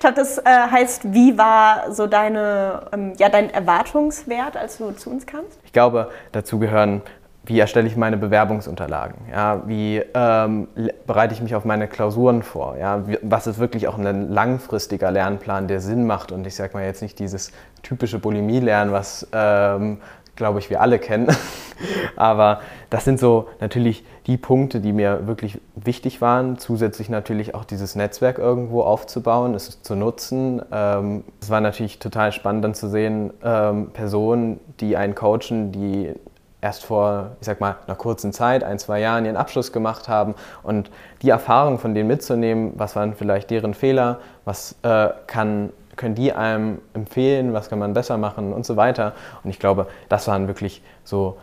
das 0.14 0.38
äh, 0.38 0.42
heißt, 0.44 1.12
wie 1.12 1.38
war 1.38 1.92
so 1.92 2.06
deine, 2.06 2.86
ähm, 2.92 3.14
ja, 3.16 3.28
dein 3.28 3.50
Erwartungswert, 3.50 4.56
als 4.56 4.78
du 4.78 4.90
zu 4.92 5.10
uns 5.10 5.26
kamst? 5.26 5.58
Ich 5.64 5.72
glaube, 5.72 6.10
dazu 6.32 6.58
gehören 6.58 7.02
wie 7.44 7.58
erstelle 7.58 7.88
ich 7.88 7.96
meine 7.96 8.16
Bewerbungsunterlagen? 8.16 9.16
Ja, 9.30 9.62
wie 9.66 10.02
ähm, 10.14 10.68
bereite 11.06 11.34
ich 11.34 11.40
mich 11.40 11.54
auf 11.56 11.64
meine 11.64 11.88
Klausuren 11.88 12.42
vor? 12.42 12.76
Ja, 12.78 13.02
was 13.22 13.48
ist 13.48 13.58
wirklich 13.58 13.88
auch 13.88 13.98
ein 13.98 14.30
langfristiger 14.30 15.10
Lernplan, 15.10 15.66
der 15.66 15.80
Sinn 15.80 16.06
macht? 16.06 16.30
Und 16.30 16.46
ich 16.46 16.54
sage 16.54 16.74
mal 16.74 16.84
jetzt 16.84 17.02
nicht 17.02 17.18
dieses 17.18 17.50
typische 17.82 18.20
Bulimie-Lernen, 18.20 18.92
was, 18.92 19.26
ähm, 19.32 19.98
glaube 20.36 20.60
ich, 20.60 20.70
wir 20.70 20.80
alle 20.80 21.00
kennen. 21.00 21.28
Aber 22.16 22.60
das 22.90 23.04
sind 23.04 23.18
so 23.18 23.48
natürlich 23.60 24.04
die 24.26 24.36
Punkte, 24.36 24.80
die 24.80 24.92
mir 24.92 25.26
wirklich 25.26 25.60
wichtig 25.74 26.20
waren. 26.20 26.58
Zusätzlich 26.58 27.08
natürlich 27.08 27.56
auch 27.56 27.64
dieses 27.64 27.96
Netzwerk 27.96 28.38
irgendwo 28.38 28.82
aufzubauen, 28.82 29.54
es 29.54 29.82
zu 29.82 29.96
nutzen. 29.96 30.62
Ähm, 30.70 31.24
es 31.40 31.50
war 31.50 31.60
natürlich 31.60 31.98
total 31.98 32.30
spannend 32.30 32.64
dann 32.64 32.74
zu 32.74 32.88
sehen, 32.88 33.32
ähm, 33.42 33.90
Personen, 33.92 34.60
die 34.78 34.96
einen 34.96 35.16
coachen, 35.16 35.72
die 35.72 36.14
erst 36.62 36.84
vor, 36.84 37.32
ich 37.40 37.46
sag 37.46 37.60
mal, 37.60 37.76
einer 37.86 37.96
kurzen 37.96 38.32
Zeit, 38.32 38.64
ein, 38.64 38.78
zwei 38.78 39.00
Jahren 39.00 39.26
ihren 39.26 39.36
Abschluss 39.36 39.72
gemacht 39.72 40.08
haben 40.08 40.34
und 40.62 40.90
die 41.20 41.28
Erfahrung 41.28 41.78
von 41.78 41.94
denen 41.94 42.08
mitzunehmen, 42.08 42.72
was 42.76 42.96
waren 42.96 43.14
vielleicht 43.14 43.50
deren 43.50 43.74
Fehler, 43.74 44.20
was 44.44 44.76
äh, 44.82 45.08
kann, 45.26 45.70
können 45.96 46.14
die 46.14 46.32
einem 46.32 46.78
empfehlen, 46.94 47.52
was 47.52 47.68
kann 47.68 47.80
man 47.80 47.92
besser 47.92 48.16
machen 48.16 48.52
und 48.52 48.64
so 48.64 48.76
weiter. 48.76 49.12
Und 49.42 49.50
ich 49.50 49.58
glaube, 49.58 49.88
das 50.08 50.28
waren 50.28 50.46
wirklich 50.46 50.82
so 51.04 51.36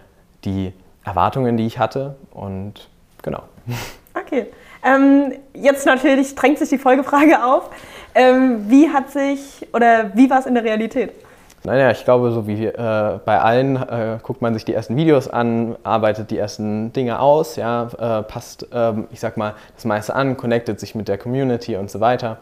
die 0.45 0.73
Erwartungen, 1.03 1.57
die 1.57 1.67
ich 1.67 1.77
hatte 1.77 2.15
und 2.31 2.89
genau. 3.21 3.43
Okay. 4.15 4.47
Ähm, 4.83 5.33
jetzt 5.53 5.85
natürlich 5.85 6.35
drängt 6.35 6.57
sich 6.57 6.69
die 6.69 6.77
Folgefrage 6.77 7.43
auf. 7.43 7.69
Ähm, 8.15 8.69
wie 8.69 8.89
hat 8.89 9.11
sich 9.11 9.67
oder 9.73 10.15
wie 10.15 10.29
war 10.29 10.39
es 10.39 10.45
in 10.45 10.55
der 10.55 10.63
Realität? 10.63 11.11
Naja, 11.63 11.91
ich 11.91 12.05
glaube, 12.05 12.31
so 12.31 12.47
wie 12.47 12.65
äh, 12.65 13.19
bei 13.25 13.39
allen 13.39 13.75
äh, 13.75 14.17
guckt 14.23 14.41
man 14.41 14.53
sich 14.53 14.63
die 14.63 14.73
ersten 14.73 14.95
Videos 14.95 15.27
an, 15.27 15.75
arbeitet 15.83 16.31
die 16.31 16.37
ersten 16.37 16.93
Dinge 16.93 17.19
aus, 17.19 17.57
ja, 17.57 17.89
äh, 17.99 18.23
passt, 18.23 18.67
ähm, 18.71 19.07
ich 19.11 19.19
sag 19.19 19.35
mal, 19.35 19.55
das 19.75 19.83
meiste 19.83 20.15
an, 20.15 20.37
connectet 20.37 20.79
sich 20.79 20.95
mit 20.95 21.07
der 21.09 21.17
Community 21.17 21.75
und 21.75 21.91
so 21.91 21.99
weiter. 21.99 22.37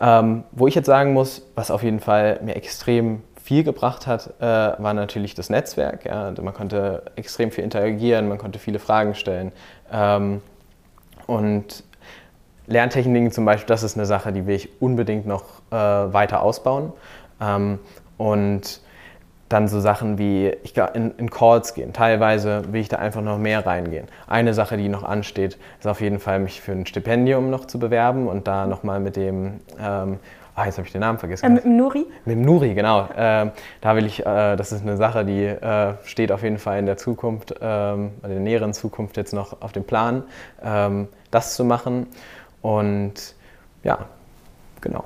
Ähm, 0.00 0.44
wo 0.52 0.66
ich 0.66 0.74
jetzt 0.74 0.86
sagen 0.86 1.12
muss, 1.12 1.42
was 1.54 1.70
auf 1.70 1.82
jeden 1.82 2.00
Fall 2.00 2.40
mir 2.42 2.56
extrem 2.56 3.22
viel 3.42 3.62
gebracht 3.62 4.06
hat, 4.06 4.30
äh, 4.40 4.42
war 4.42 4.94
natürlich 4.94 5.34
das 5.34 5.50
Netzwerk. 5.50 6.06
Ja. 6.06 6.32
Man 6.40 6.54
konnte 6.54 7.02
extrem 7.16 7.50
viel 7.50 7.62
interagieren, 7.62 8.28
man 8.28 8.38
konnte 8.38 8.58
viele 8.58 8.78
Fragen 8.78 9.14
stellen. 9.14 9.52
Ähm, 9.92 10.40
und 11.26 11.84
Lerntechniken 12.66 13.30
zum 13.30 13.44
Beispiel, 13.44 13.66
das 13.66 13.82
ist 13.82 13.96
eine 13.96 14.06
Sache, 14.06 14.32
die 14.32 14.46
will 14.46 14.54
ich 14.54 14.80
unbedingt 14.80 15.26
noch 15.26 15.44
äh, 15.70 15.74
weiter 15.74 16.42
ausbauen. 16.42 16.92
Ähm, 17.40 17.78
und 18.18 18.80
dann 19.48 19.68
so 19.68 19.78
Sachen 19.80 20.18
wie 20.18 20.48
ich 20.62 20.76
in, 20.94 21.12
in 21.16 21.30
Calls 21.30 21.74
gehen. 21.74 21.92
Teilweise 21.92 22.72
will 22.72 22.80
ich 22.80 22.88
da 22.88 22.96
einfach 22.96 23.20
noch 23.20 23.38
mehr 23.38 23.64
reingehen. 23.64 24.06
Eine 24.26 24.54
Sache, 24.54 24.76
die 24.76 24.88
noch 24.88 25.04
ansteht, 25.04 25.58
ist 25.78 25.86
auf 25.86 26.00
jeden 26.00 26.18
Fall, 26.18 26.40
mich 26.40 26.60
für 26.60 26.72
ein 26.72 26.86
Stipendium 26.86 27.50
noch 27.50 27.66
zu 27.66 27.78
bewerben 27.78 28.26
und 28.26 28.48
da 28.48 28.66
nochmal 28.66 29.00
mit 29.00 29.16
dem, 29.16 29.60
ähm, 29.78 30.18
ah, 30.54 30.64
jetzt 30.64 30.78
habe 30.78 30.86
ich 30.86 30.92
den 30.92 31.02
Namen 31.02 31.18
vergessen. 31.18 31.44
Äh, 31.44 31.50
mit 31.50 31.64
dem 31.64 31.76
Nuri? 31.76 32.06
Mit 32.24 32.36
dem 32.36 32.42
Nuri, 32.42 32.74
genau. 32.74 33.08
Ähm, 33.16 33.52
da 33.80 33.94
will 33.96 34.06
ich, 34.06 34.20
äh, 34.20 34.56
das 34.56 34.72
ist 34.72 34.82
eine 34.82 34.96
Sache, 34.96 35.24
die 35.24 35.44
äh, 35.44 35.94
steht 36.04 36.32
auf 36.32 36.42
jeden 36.42 36.58
Fall 36.58 36.78
in 36.78 36.86
der 36.86 36.96
Zukunft, 36.96 37.54
ähm, 37.60 38.12
in 38.22 38.30
der 38.30 38.40
näheren 38.40 38.72
Zukunft 38.72 39.16
jetzt 39.16 39.34
noch 39.34 39.60
auf 39.60 39.72
dem 39.72 39.84
Plan, 39.84 40.24
ähm, 40.64 41.08
das 41.30 41.54
zu 41.54 41.64
machen. 41.64 42.06
Und 42.62 43.34
ja, 43.84 44.06
genau. 44.84 45.04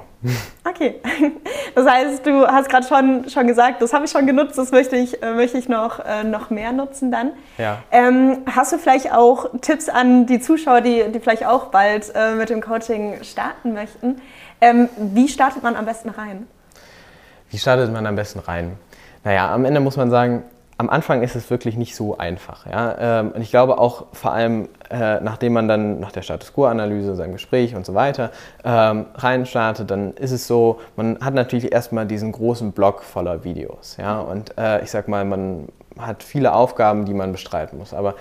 Okay, 0.69 0.97
das 1.75 1.89
heißt, 1.89 2.27
du 2.27 2.47
hast 2.47 2.69
gerade 2.69 2.87
schon, 2.87 3.31
schon 3.31 3.47
gesagt, 3.47 3.81
das 3.81 3.93
habe 3.95 4.05
ich 4.05 4.11
schon 4.11 4.27
genutzt, 4.27 4.59
das 4.59 4.73
möchte 4.73 4.97
ich, 4.97 5.23
äh, 5.23 5.33
möchte 5.33 5.57
ich 5.57 5.69
noch, 5.69 6.01
äh, 6.01 6.25
noch 6.25 6.51
mehr 6.51 6.73
nutzen 6.73 7.11
dann. 7.11 7.31
Ja. 7.57 7.79
Ähm, 7.91 8.39
hast 8.55 8.73
du 8.73 8.79
vielleicht 8.79 9.13
auch 9.13 9.47
Tipps 9.63 9.89
an 9.89 10.27
die 10.27 10.41
Zuschauer, 10.41 10.83
die, 10.83 11.05
die 11.11 11.21
vielleicht 11.21 11.47
auch 11.47 11.67
bald 11.67 12.13
äh, 12.15 12.35
mit 12.35 12.51
dem 12.51 12.61
Coaching 12.61 13.23
starten 13.23 13.73
möchten? 13.73 14.21
Ähm, 14.61 14.89
wie 14.99 15.29
startet 15.29 15.63
man 15.63 15.77
am 15.77 15.87
besten 15.87 16.11
rein? 16.11 16.47
Wie 17.51 17.59
startet 17.59 17.93
man 17.93 18.05
am 18.05 18.17
besten 18.17 18.41
rein? 18.41 18.77
Naja, 19.25 19.55
am 19.55 19.65
Ende 19.65 19.81
muss 19.81 19.97
man 19.97 20.11
sagen, 20.11 20.43
am 20.79 20.89
Anfang 20.91 21.23
ist 21.23 21.35
es 21.35 21.51
wirklich 21.51 21.77
nicht 21.77 21.97
so 21.97 22.17
einfach. 22.19 22.65
Ja? 22.65 23.21
Ähm, 23.21 23.33
und 23.33 23.43
ich 23.43 23.51
glaube 23.51 23.79
auch 23.79 24.07
vor 24.13 24.33
allem, 24.33 24.69
äh, 24.91 25.21
nachdem 25.21 25.53
man 25.53 25.67
dann 25.67 25.99
nach 25.99 26.13
der 26.13 26.23
Status 26.23 26.53
Quo-Analyse, 26.53 27.17
seinem 27.17 27.33
Gespräch 27.33 27.75
und 27.75 27.85
so 27.85 27.95
weiter 27.95 28.31
ähm, 28.65 29.07
reinstartet, 29.17 29.91
dann 29.91 30.15
ist 30.15 30.31
es 30.31 30.47
so, 30.47 30.81
man 30.95 31.19
hat 31.21 31.35
natürlich 31.35 31.73
erstmal 31.73 32.07
diesen 32.07 32.31
großen 32.31 32.71
Block 32.71 33.03
voller 33.03 33.43
Videos. 33.43 33.97
Ja? 33.99 34.21
Und 34.21 34.57
äh, 34.57 34.83
ich 34.85 34.91
sag 34.93 35.09
mal, 35.09 35.25
man 35.25 35.69
hat 35.99 36.23
viele 36.23 36.53
Aufgaben, 36.53 37.05
die 37.05 37.15
man 37.15 37.33
bestreiten 37.33 37.77
muss. 37.77 37.93
Aber 37.93 38.15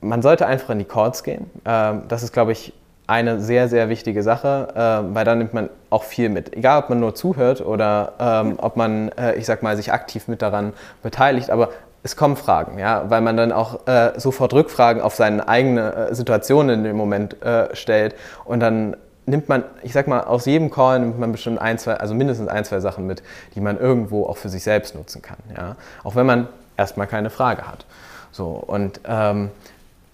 man 0.00 0.22
sollte 0.22 0.46
einfach 0.46 0.70
in 0.70 0.78
die 0.78 0.86
Chords 0.86 1.22
gehen. 1.22 1.50
Ähm, 1.66 2.02
das 2.08 2.22
ist, 2.22 2.32
glaube 2.32 2.52
ich, 2.52 2.72
eine 3.06 3.40
sehr, 3.40 3.68
sehr 3.68 3.88
wichtige 3.88 4.22
Sache, 4.22 4.68
äh, 4.74 5.14
weil 5.14 5.24
da 5.24 5.34
nimmt 5.34 5.52
man 5.52 5.68
auch 5.90 6.04
viel 6.04 6.28
mit. 6.28 6.56
Egal, 6.56 6.82
ob 6.82 6.88
man 6.88 7.00
nur 7.00 7.14
zuhört 7.14 7.60
oder 7.60 8.12
ähm, 8.18 8.54
ob 8.58 8.76
man, 8.76 9.10
äh, 9.10 9.34
ich 9.34 9.46
sag 9.46 9.62
mal, 9.62 9.76
sich 9.76 9.92
aktiv 9.92 10.26
mit 10.28 10.40
daran 10.42 10.72
beteiligt, 11.02 11.50
aber 11.50 11.70
es 12.02 12.16
kommen 12.16 12.36
Fragen, 12.36 12.78
ja, 12.78 13.04
weil 13.08 13.20
man 13.20 13.36
dann 13.36 13.52
auch 13.52 13.86
äh, 13.86 14.12
sofort 14.18 14.52
Rückfragen 14.52 15.02
auf 15.02 15.14
seine 15.14 15.48
eigene 15.48 15.94
äh, 15.94 16.14
Situation 16.14 16.68
in 16.68 16.84
dem 16.84 16.96
Moment 16.96 17.42
äh, 17.42 17.74
stellt 17.74 18.14
und 18.44 18.60
dann 18.60 18.96
nimmt 19.26 19.48
man, 19.48 19.64
ich 19.82 19.94
sag 19.94 20.06
mal, 20.06 20.20
aus 20.20 20.44
jedem 20.44 20.70
Call 20.70 21.00
nimmt 21.00 21.18
man 21.18 21.32
bestimmt 21.32 21.60
ein, 21.60 21.78
zwei, 21.78 21.94
also 21.94 22.14
mindestens 22.14 22.48
ein, 22.48 22.64
zwei 22.64 22.80
Sachen 22.80 23.06
mit, 23.06 23.22
die 23.54 23.60
man 23.60 23.78
irgendwo 23.78 24.26
auch 24.26 24.36
für 24.36 24.50
sich 24.50 24.62
selbst 24.62 24.94
nutzen 24.94 25.22
kann, 25.22 25.38
ja, 25.56 25.76
auch 26.04 26.14
wenn 26.14 26.26
man 26.26 26.48
erstmal 26.76 27.06
keine 27.06 27.30
Frage 27.30 27.66
hat. 27.66 27.86
So, 28.32 28.48
und 28.48 29.00
ähm, 29.06 29.50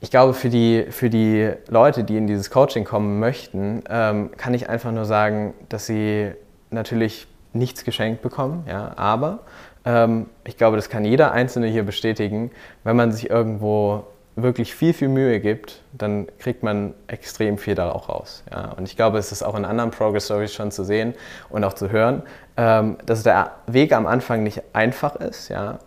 ich 0.00 0.10
glaube, 0.10 0.34
für 0.34 0.48
die, 0.48 0.86
für 0.90 1.10
die 1.10 1.52
Leute, 1.68 2.04
die 2.04 2.16
in 2.16 2.26
dieses 2.26 2.50
Coaching 2.50 2.84
kommen 2.84 3.20
möchten, 3.20 3.84
ähm, 3.88 4.30
kann 4.36 4.54
ich 4.54 4.68
einfach 4.68 4.92
nur 4.92 5.04
sagen, 5.04 5.54
dass 5.68 5.86
sie 5.86 6.32
natürlich 6.70 7.26
nichts 7.52 7.84
geschenkt 7.84 8.22
bekommen, 8.22 8.64
ja, 8.68 8.92
aber 8.96 9.40
ähm, 9.84 10.26
ich 10.44 10.56
glaube, 10.56 10.76
das 10.76 10.88
kann 10.88 11.04
jeder 11.04 11.32
Einzelne 11.32 11.66
hier 11.66 11.82
bestätigen, 11.82 12.50
wenn 12.84 12.96
man 12.96 13.12
sich 13.12 13.28
irgendwo 13.28 14.04
wirklich 14.36 14.74
viel, 14.74 14.94
viel 14.94 15.08
Mühe 15.08 15.40
gibt, 15.40 15.82
dann 15.92 16.28
kriegt 16.38 16.62
man 16.62 16.94
extrem 17.08 17.58
viel 17.58 17.74
da 17.74 17.90
auch 17.90 18.08
raus. 18.08 18.44
Ja. 18.50 18.72
Und 18.72 18.84
ich 18.84 18.96
glaube, 18.96 19.18
es 19.18 19.32
ist 19.32 19.42
auch 19.42 19.54
in 19.54 19.64
anderen 19.64 19.90
Progress 19.90 20.26
Stories 20.26 20.54
schon 20.54 20.70
zu 20.70 20.84
sehen 20.84 21.14
und 21.48 21.64
auch 21.64 21.72
zu 21.72 21.90
hören, 21.90 22.22
ähm, 22.56 22.96
dass 23.04 23.22
der 23.22 23.52
Weg 23.66 23.92
am 23.92 24.06
Anfang 24.06 24.42
nicht 24.42 24.62
einfach 24.72 25.16
ist, 25.16 25.48
ja. 25.48 25.78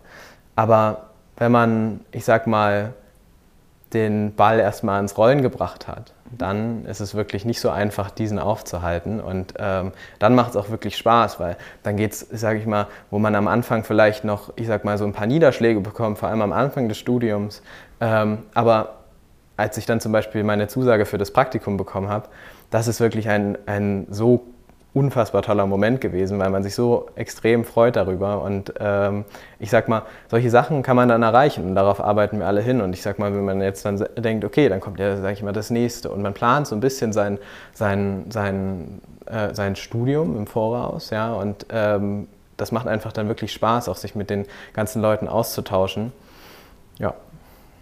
Aber 0.56 1.10
wenn 1.36 1.50
man, 1.50 2.00
ich 2.12 2.24
sag 2.24 2.46
mal, 2.46 2.92
den 3.94 4.34
Ball 4.34 4.58
erstmal 4.58 5.00
ins 5.00 5.16
Rollen 5.16 5.40
gebracht 5.42 5.88
hat, 5.88 6.12
dann 6.36 6.84
ist 6.84 7.00
es 7.00 7.14
wirklich 7.14 7.44
nicht 7.44 7.60
so 7.60 7.70
einfach, 7.70 8.10
diesen 8.10 8.38
aufzuhalten. 8.38 9.20
Und 9.20 9.54
ähm, 9.58 9.92
dann 10.18 10.34
macht 10.34 10.50
es 10.50 10.56
auch 10.56 10.68
wirklich 10.68 10.96
Spaß, 10.96 11.40
weil 11.40 11.56
dann 11.82 11.96
geht 11.96 12.12
es, 12.12 12.20
sage 12.20 12.58
ich 12.58 12.66
mal, 12.66 12.88
wo 13.10 13.18
man 13.18 13.34
am 13.34 13.48
Anfang 13.48 13.84
vielleicht 13.84 14.24
noch, 14.24 14.52
ich 14.56 14.66
sag 14.66 14.84
mal, 14.84 14.98
so 14.98 15.04
ein 15.04 15.12
paar 15.12 15.26
Niederschläge 15.26 15.80
bekommt, 15.80 16.18
vor 16.18 16.28
allem 16.28 16.42
am 16.42 16.52
Anfang 16.52 16.88
des 16.88 16.98
Studiums. 16.98 17.62
Ähm, 18.00 18.38
aber 18.52 18.96
als 19.56 19.78
ich 19.78 19.86
dann 19.86 20.00
zum 20.00 20.12
Beispiel 20.12 20.42
meine 20.42 20.66
Zusage 20.66 21.06
für 21.06 21.18
das 21.18 21.30
Praktikum 21.30 21.76
bekommen 21.76 22.08
habe, 22.08 22.28
das 22.70 22.88
ist 22.88 23.00
wirklich 23.00 23.28
ein, 23.28 23.56
ein 23.66 24.06
so 24.10 24.44
unfassbar 24.94 25.42
toller 25.42 25.66
Moment 25.66 26.00
gewesen, 26.00 26.38
weil 26.38 26.50
man 26.50 26.62
sich 26.62 26.74
so 26.74 27.08
extrem 27.16 27.64
freut 27.64 27.96
darüber. 27.96 28.42
Und 28.42 28.72
ähm, 28.78 29.24
ich 29.58 29.68
sag 29.68 29.88
mal, 29.88 30.02
solche 30.28 30.50
Sachen 30.50 30.82
kann 30.82 30.94
man 30.94 31.08
dann 31.08 31.22
erreichen 31.22 31.66
und 31.66 31.74
darauf 31.74 32.00
arbeiten 32.00 32.38
wir 32.38 32.46
alle 32.46 32.60
hin. 32.60 32.80
Und 32.80 32.92
ich 32.92 33.02
sag 33.02 33.18
mal, 33.18 33.34
wenn 33.34 33.44
man 33.44 33.60
jetzt 33.60 33.84
dann 33.84 34.02
denkt, 34.16 34.44
okay, 34.44 34.68
dann 34.68 34.80
kommt 34.80 35.00
ja, 35.00 35.16
sag 35.16 35.32
ich 35.32 35.42
mal, 35.42 35.52
das 35.52 35.70
nächste 35.70 36.10
und 36.10 36.22
man 36.22 36.32
plant 36.32 36.68
so 36.68 36.76
ein 36.76 36.80
bisschen 36.80 37.12
sein, 37.12 37.38
sein, 37.72 38.26
sein, 38.30 39.00
äh, 39.26 39.52
sein 39.52 39.74
Studium 39.74 40.36
im 40.36 40.46
Voraus, 40.46 41.10
ja, 41.10 41.34
und 41.34 41.66
ähm, 41.70 42.28
das 42.56 42.70
macht 42.70 42.86
einfach 42.86 43.12
dann 43.12 43.26
wirklich 43.26 43.52
Spaß, 43.52 43.88
auch 43.88 43.96
sich 43.96 44.14
mit 44.14 44.30
den 44.30 44.46
ganzen 44.74 45.02
Leuten 45.02 45.26
auszutauschen. 45.26 46.12
Ja. 46.98 47.14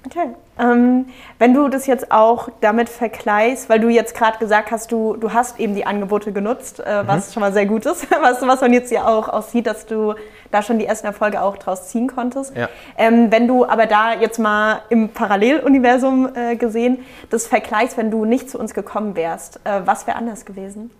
Okay. 0.05 0.35
Ähm, 0.59 1.07
wenn 1.39 1.55
du 1.55 1.69
das 1.69 1.87
jetzt 1.87 2.11
auch 2.11 2.49
damit 2.61 2.89
vergleichst, 2.89 3.69
weil 3.69 3.79
du 3.79 3.89
jetzt 3.89 4.15
gerade 4.15 4.39
gesagt 4.39 4.71
hast, 4.71 4.91
du, 4.91 5.17
du 5.17 5.33
hast 5.33 5.61
eben 5.61 5.75
die 5.75 5.87
Angebote 5.87 6.33
genutzt, 6.33 6.81
äh, 6.81 7.07
was 7.07 7.29
mhm. 7.29 7.33
schon 7.33 7.41
mal 7.41 7.53
sehr 7.53 7.67
gut 7.67 7.87
ist, 7.87 8.11
was, 8.23 8.43
was 8.43 8.61
man 8.61 8.73
jetzt 8.73 8.91
ja 8.91 9.07
auch 9.07 9.29
aussieht, 9.29 9.67
dass 9.67 9.87
du 9.87 10.15
da 10.51 10.63
schon 10.63 10.79
die 10.79 10.87
ersten 10.87 11.07
Erfolge 11.07 11.41
auch 11.41 11.57
draus 11.57 11.89
ziehen 11.89 12.09
konntest. 12.09 12.55
Ja. 12.57 12.69
Ähm, 12.99 13.31
wenn 13.31 13.47
du 13.47 13.65
aber 13.65 13.87
da 13.87 14.15
jetzt 14.15 14.39
mal 14.39 14.83
im 14.91 15.11
Paralleluniversum 15.11 16.31
äh, 16.35 16.57
gesehen 16.57 16.99
das 17.31 17.47
vergleichst, 17.47 17.97
wenn 17.97 18.11
du 18.11 18.25
nicht 18.25 18.51
zu 18.51 18.59
uns 18.59 18.75
gekommen 18.75 19.17
wärst, 19.17 19.61
äh, 19.65 19.83
was 19.85 20.07
wäre 20.07 20.17
anders 20.17 20.45
gewesen? 20.45 20.91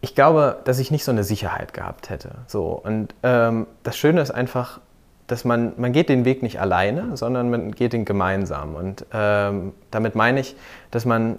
Ich 0.00 0.14
glaube, 0.14 0.60
dass 0.64 0.78
ich 0.78 0.90
nicht 0.90 1.04
so 1.04 1.12
eine 1.12 1.24
Sicherheit 1.24 1.72
gehabt 1.72 2.10
hätte. 2.10 2.30
So. 2.46 2.80
Und 2.82 3.14
ähm, 3.22 3.66
das 3.82 3.96
Schöne 3.96 4.20
ist 4.20 4.30
einfach, 4.30 4.80
dass 5.26 5.44
man, 5.44 5.72
man 5.76 5.92
geht 5.92 6.08
den 6.08 6.24
Weg 6.24 6.42
nicht 6.42 6.60
alleine, 6.60 7.16
sondern 7.16 7.50
man 7.50 7.72
geht 7.72 7.92
den 7.92 8.04
gemeinsam. 8.04 8.74
Und 8.74 9.06
ähm, 9.12 9.72
damit 9.90 10.14
meine 10.14 10.40
ich, 10.40 10.54
dass 10.90 11.04
man, 11.04 11.38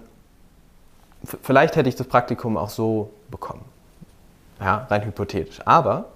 vielleicht 1.42 1.76
hätte 1.76 1.88
ich 1.88 1.96
das 1.96 2.06
Praktikum 2.06 2.56
auch 2.56 2.70
so 2.70 3.10
bekommen, 3.30 3.64
ja, 4.60 4.86
rein 4.90 5.04
hypothetisch. 5.04 5.60
Aber 5.64 6.06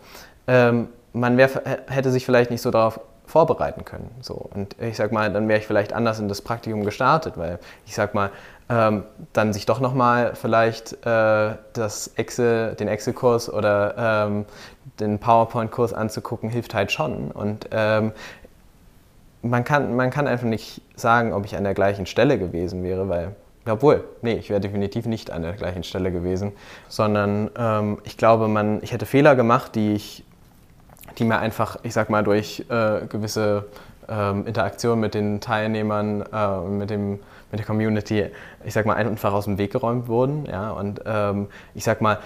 ähm, 0.47 0.89
man 1.13 1.37
wär, 1.37 1.49
hätte 1.89 2.11
sich 2.11 2.25
vielleicht 2.25 2.51
nicht 2.51 2.63
so 2.63 2.71
darauf 2.71 3.01
vorbereiten 3.27 3.85
können. 3.85 4.11
So. 4.21 4.35
Und 4.35 4.75
ich 4.81 4.97
sag 4.97 5.13
mal, 5.13 5.33
dann 5.33 5.49
wäre 5.49 5.61
ich 5.61 5.67
vielleicht 5.67 5.93
anders 5.93 6.19
in 6.19 6.29
das 6.29 6.43
Praktikum 6.43 6.85
gestartet, 6.85 7.35
weil 7.37 7.61
ich 7.87 7.95
sag 7.95 8.15
mal, 8.15 8.31
ähm, 8.71 9.03
dann 9.33 9.53
sich 9.53 9.67
doch 9.67 9.81
nochmal 9.81 10.37
vielleicht 10.37 10.93
äh, 11.05 11.57
das 11.73 12.13
Excel, 12.15 12.77
den 12.77 12.87
Excel-Kurs 12.87 13.53
oder 13.53 14.29
ähm, 14.29 14.45
den 15.01 15.19
PowerPoint-Kurs 15.19 15.93
anzugucken, 15.93 16.49
hilft 16.49 16.73
halt 16.73 16.93
schon. 16.93 17.33
Und 17.33 17.69
ähm, 17.73 18.13
man, 19.43 19.65
kann, 19.65 19.97
man 19.97 20.11
kann 20.11 20.29
einfach 20.29 20.47
nicht 20.47 20.83
sagen, 20.95 21.33
ob 21.33 21.45
ich 21.47 21.57
an 21.57 21.65
der 21.65 21.75
gleichen 21.75 22.07
Stelle 22.07 22.39
gewesen 22.39 22.85
wäre, 22.85 23.09
weil, 23.09 23.35
obwohl, 23.67 24.05
nee, 24.23 24.35
ich 24.35 24.51
wäre 24.51 24.61
definitiv 24.61 25.05
nicht 25.07 25.33
an 25.33 25.43
der 25.43 25.55
gleichen 25.55 25.83
Stelle 25.83 26.13
gewesen, 26.13 26.53
sondern 26.89 27.51
ähm, 27.59 27.99
ich 28.05 28.17
glaube, 28.17 28.47
man, 28.47 28.83
ich 28.83 28.93
hätte 28.93 29.05
Fehler 29.05 29.35
gemacht, 29.35 29.75
die 29.75 29.95
ich, 29.95 30.25
die 31.19 31.25
mir 31.25 31.41
einfach, 31.41 31.79
ich 31.83 31.93
sag 31.93 32.09
mal, 32.09 32.23
durch 32.23 32.65
äh, 32.69 33.07
gewisse 33.09 33.65
ähm, 34.11 34.47
Interaktion 34.47 35.01
mit 35.01 35.15
den 35.15 35.41
Teilnehmern, 35.41 36.25
äh, 36.33 36.61
mit 36.63 36.91
dem 36.91 37.21
mit 37.51 37.59
der 37.59 37.67
Community, 37.67 38.27
ich 38.65 38.75
sag 38.75 38.87
mal, 38.87 38.95
einfach 38.95 39.33
aus 39.33 39.45
dem 39.45 39.59
Weg 39.59 39.73
geräumt 39.73 40.09
wurden. 40.09 40.47
Ja? 40.47 40.71
Und 40.71 41.01
ähm, 41.05 41.49
ich 41.75 41.85
sag 41.85 42.01
mal, 42.01 42.19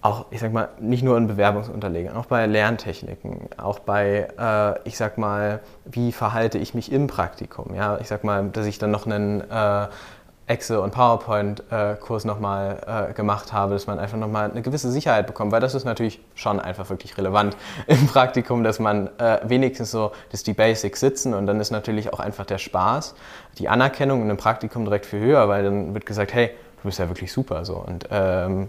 auch, 0.00 0.26
ich 0.30 0.40
sag 0.40 0.52
mal, 0.52 0.68
nicht 0.78 1.02
nur 1.02 1.16
in 1.16 1.26
Bewerbungsunterlegen, 1.26 2.14
auch 2.14 2.26
bei 2.26 2.46
Lerntechniken, 2.46 3.48
auch 3.56 3.80
bei, 3.80 4.28
äh, 4.38 4.88
ich 4.88 4.96
sag 4.96 5.18
mal, 5.18 5.60
wie 5.84 6.12
verhalte 6.12 6.58
ich 6.58 6.72
mich 6.72 6.92
im 6.92 7.08
Praktikum, 7.08 7.74
ja, 7.74 7.98
ich 7.98 8.06
sag 8.06 8.22
mal, 8.22 8.48
dass 8.48 8.66
ich 8.66 8.78
dann 8.78 8.92
noch 8.92 9.06
einen, 9.06 9.40
äh, 9.40 9.86
Excel- 10.48 10.78
und 10.78 10.92
PowerPoint-Kurs 10.92 12.24
nochmal 12.24 13.08
äh, 13.10 13.12
gemacht 13.12 13.52
habe, 13.52 13.74
dass 13.74 13.86
man 13.86 13.98
einfach 13.98 14.16
nochmal 14.16 14.50
eine 14.50 14.62
gewisse 14.62 14.90
Sicherheit 14.90 15.26
bekommt, 15.26 15.52
weil 15.52 15.60
das 15.60 15.74
ist 15.74 15.84
natürlich 15.84 16.20
schon 16.34 16.58
einfach 16.58 16.88
wirklich 16.90 17.16
relevant 17.18 17.56
im 17.86 18.06
Praktikum, 18.06 18.64
dass 18.64 18.78
man 18.78 19.08
äh, 19.18 19.40
wenigstens 19.44 19.90
so, 19.90 20.12
dass 20.32 20.42
die 20.42 20.54
Basics 20.54 21.00
sitzen 21.00 21.34
und 21.34 21.46
dann 21.46 21.60
ist 21.60 21.70
natürlich 21.70 22.12
auch 22.12 22.20
einfach 22.20 22.46
der 22.46 22.58
Spaß, 22.58 23.14
die 23.58 23.68
Anerkennung 23.68 24.22
in 24.22 24.30
einem 24.30 24.38
Praktikum 24.38 24.84
direkt 24.84 25.06
viel 25.06 25.20
höher, 25.20 25.48
weil 25.48 25.64
dann 25.64 25.94
wird 25.94 26.06
gesagt, 26.06 26.32
hey, 26.32 26.50
du 26.82 26.88
bist 26.88 26.98
ja 26.98 27.08
wirklich 27.08 27.32
super 27.32 27.64
so 27.64 27.76
und 27.76 28.08
ähm, 28.10 28.68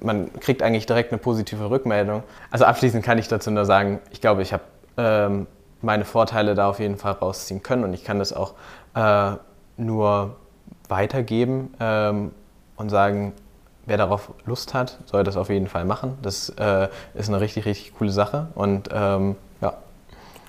man 0.00 0.32
kriegt 0.40 0.62
eigentlich 0.62 0.86
direkt 0.86 1.12
eine 1.12 1.18
positive 1.18 1.68
Rückmeldung. 1.70 2.22
Also 2.50 2.64
abschließend 2.64 3.04
kann 3.04 3.18
ich 3.18 3.28
dazu 3.28 3.50
nur 3.50 3.64
sagen, 3.64 4.00
ich 4.10 4.20
glaube, 4.20 4.42
ich 4.42 4.52
habe 4.52 4.62
ähm, 4.96 5.46
meine 5.82 6.04
Vorteile 6.04 6.54
da 6.54 6.68
auf 6.68 6.78
jeden 6.78 6.96
Fall 6.96 7.12
rausziehen 7.12 7.62
können 7.62 7.84
und 7.84 7.92
ich 7.92 8.04
kann 8.04 8.18
das 8.18 8.32
auch 8.32 8.54
äh, 8.94 9.32
nur 9.76 10.36
weitergeben 10.88 11.74
ähm, 11.80 12.32
und 12.76 12.90
sagen, 12.90 13.32
wer 13.86 13.96
darauf 13.96 14.30
Lust 14.44 14.74
hat, 14.74 14.98
soll 15.06 15.24
das 15.24 15.36
auf 15.36 15.48
jeden 15.48 15.68
Fall 15.68 15.84
machen. 15.84 16.18
Das 16.22 16.50
äh, 16.50 16.88
ist 17.14 17.28
eine 17.28 17.40
richtig, 17.40 17.64
richtig 17.64 17.94
coole 17.96 18.10
Sache 18.10 18.48
und 18.54 18.88
ähm, 18.92 19.36
ja. 19.60 19.74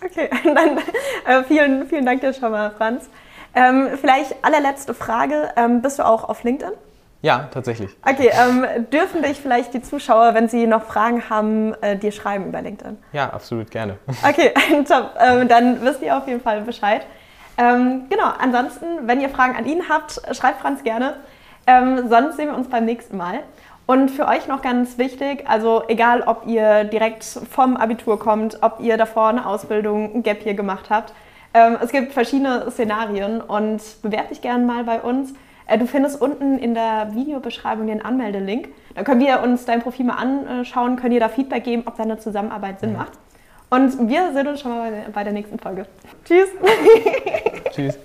Okay, 0.03 0.29
dann 0.43 0.77
äh, 1.25 1.43
vielen, 1.43 1.87
vielen 1.87 2.05
Dank 2.05 2.21
dir 2.21 2.33
schon 2.33 2.51
mal, 2.51 2.71
Franz. 2.71 3.09
Ähm, 3.55 3.89
vielleicht 3.99 4.35
allerletzte 4.43 4.93
Frage, 4.93 5.49
ähm, 5.55 5.81
bist 5.81 5.99
du 5.99 6.05
auch 6.05 6.27
auf 6.27 6.43
LinkedIn? 6.43 6.73
Ja, 7.21 7.49
tatsächlich. 7.51 7.89
Okay, 8.07 8.29
ähm, 8.31 8.65
dürfen 8.91 9.23
dich 9.23 9.39
vielleicht 9.41 9.73
die 9.73 9.81
Zuschauer, 9.81 10.35
wenn 10.35 10.47
sie 10.47 10.67
noch 10.67 10.83
Fragen 10.83 11.29
haben, 11.29 11.73
äh, 11.81 11.97
dir 11.97 12.11
schreiben 12.11 12.47
über 12.47 12.61
LinkedIn? 12.61 12.97
Ja, 13.11 13.31
absolut 13.31 13.71
gerne. 13.71 13.97
Okay, 14.27 14.53
top. 14.87 15.15
Ähm, 15.19 15.47
dann 15.47 15.81
wisst 15.81 16.03
ihr 16.03 16.15
auf 16.15 16.27
jeden 16.27 16.41
Fall 16.41 16.61
Bescheid. 16.61 17.01
Ähm, 17.57 18.03
genau, 18.09 18.31
ansonsten, 18.39 18.85
wenn 19.07 19.19
ihr 19.19 19.29
Fragen 19.29 19.55
an 19.55 19.65
ihn 19.65 19.89
habt, 19.89 20.21
schreibt 20.35 20.61
Franz 20.61 20.83
gerne. 20.83 21.15
Ähm, 21.65 22.07
sonst 22.07 22.37
sehen 22.37 22.47
wir 22.47 22.55
uns 22.55 22.69
beim 22.69 22.85
nächsten 22.85 23.17
Mal. 23.17 23.39
Und 23.87 24.11
für 24.11 24.27
euch 24.27 24.47
noch 24.47 24.61
ganz 24.61 24.97
wichtig, 24.97 25.45
also 25.47 25.83
egal, 25.87 26.21
ob 26.21 26.45
ihr 26.45 26.83
direkt 26.83 27.23
vom 27.23 27.77
Abitur 27.77 28.19
kommt, 28.19 28.61
ob 28.61 28.79
ihr 28.81 28.97
davor 28.97 29.29
eine 29.29 29.45
Ausbildung, 29.45 30.13
ein 30.13 30.23
Gap 30.23 30.43
hier 30.43 30.55
gemacht 30.55 30.89
habt, 30.89 31.13
ähm, 31.53 31.77
es 31.81 31.91
gibt 31.91 32.11
verschiedene 32.11 32.69
Szenarien 32.69 33.41
und 33.41 33.81
bewerbt 34.01 34.31
dich 34.31 34.41
gerne 34.41 34.65
mal 34.65 34.83
bei 34.83 34.99
uns. 34.99 35.33
Äh, 35.67 35.77
du 35.77 35.87
findest 35.87 36.21
unten 36.21 36.57
in 36.59 36.73
der 36.73 37.15
Videobeschreibung 37.15 37.87
den 37.87 38.03
Anmeldelink. 38.03 38.69
Da 38.93 39.03
können 39.03 39.21
wir 39.21 39.41
uns 39.41 39.65
dein 39.65 39.81
Profil 39.81 40.05
mal 40.05 40.15
anschauen, 40.15 40.97
können 40.97 41.13
dir 41.13 41.21
da 41.21 41.29
Feedback 41.29 41.63
geben, 41.63 41.83
ob 41.85 41.95
deine 41.95 42.17
Zusammenarbeit 42.17 42.81
Sinn 42.81 42.93
macht. 42.93 43.13
Und 43.69 44.07
wir 44.07 44.33
sehen 44.33 44.47
uns 44.47 44.61
schon 44.61 44.71
mal 44.71 45.05
bei 45.13 45.23
der 45.23 45.33
nächsten 45.33 45.59
Folge. 45.59 45.85
Tschüss. 46.23 46.49
Tschüss. 47.71 47.99